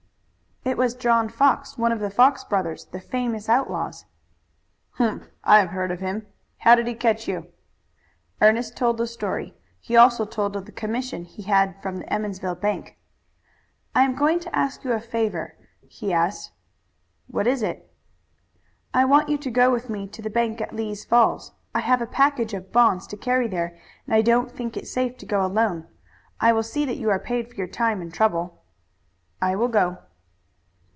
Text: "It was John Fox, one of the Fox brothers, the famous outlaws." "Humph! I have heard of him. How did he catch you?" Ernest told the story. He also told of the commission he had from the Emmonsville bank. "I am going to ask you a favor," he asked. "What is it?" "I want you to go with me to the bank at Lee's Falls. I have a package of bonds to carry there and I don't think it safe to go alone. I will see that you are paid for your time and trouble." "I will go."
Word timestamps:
"It 0.63 0.77
was 0.77 0.93
John 0.93 1.27
Fox, 1.27 1.75
one 1.75 1.91
of 1.91 1.99
the 1.99 2.11
Fox 2.11 2.43
brothers, 2.43 2.85
the 2.85 2.99
famous 3.01 3.49
outlaws." 3.49 4.05
"Humph! 4.91 5.27
I 5.43 5.57
have 5.57 5.69
heard 5.71 5.89
of 5.89 6.01
him. 6.01 6.27
How 6.59 6.75
did 6.75 6.85
he 6.85 6.93
catch 6.93 7.27
you?" 7.27 7.47
Ernest 8.39 8.77
told 8.77 8.99
the 8.99 9.07
story. 9.07 9.55
He 9.79 9.97
also 9.97 10.23
told 10.23 10.55
of 10.55 10.65
the 10.65 10.71
commission 10.71 11.23
he 11.23 11.41
had 11.43 11.81
from 11.81 11.97
the 11.97 12.13
Emmonsville 12.13 12.59
bank. 12.61 12.95
"I 13.95 14.03
am 14.03 14.13
going 14.13 14.39
to 14.39 14.55
ask 14.55 14.83
you 14.83 14.93
a 14.93 14.99
favor," 14.99 15.55
he 15.87 16.13
asked. 16.13 16.51
"What 17.25 17.47
is 17.47 17.63
it?" 17.63 17.91
"I 18.93 19.03
want 19.03 19.29
you 19.29 19.39
to 19.39 19.49
go 19.49 19.71
with 19.71 19.89
me 19.89 20.07
to 20.09 20.21
the 20.21 20.29
bank 20.29 20.61
at 20.61 20.75
Lee's 20.75 21.03
Falls. 21.03 21.53
I 21.73 21.79
have 21.79 22.03
a 22.03 22.07
package 22.07 22.53
of 22.53 22.71
bonds 22.71 23.07
to 23.07 23.17
carry 23.17 23.47
there 23.47 23.75
and 24.05 24.13
I 24.13 24.21
don't 24.21 24.51
think 24.51 24.77
it 24.77 24.85
safe 24.87 25.17
to 25.17 25.25
go 25.25 25.43
alone. 25.43 25.87
I 26.39 26.53
will 26.53 26.61
see 26.63 26.85
that 26.85 26.97
you 26.97 27.09
are 27.09 27.17
paid 27.19 27.49
for 27.49 27.55
your 27.55 27.67
time 27.67 27.99
and 27.99 28.13
trouble." 28.13 28.63
"I 29.41 29.55
will 29.55 29.67
go." 29.67 29.97